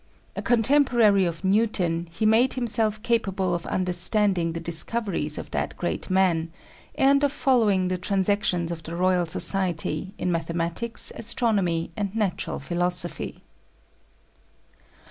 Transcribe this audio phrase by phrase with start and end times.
[0.35, 6.09] A contemporary of Newton, he made himself capable of understanding the discoveries of that great
[6.09, 6.51] man,
[6.95, 13.43] and of following the Transactions of the Royal Society in mathematics, astronomy, and natural philosophy.